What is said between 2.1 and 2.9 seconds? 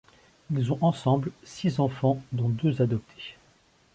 dont deux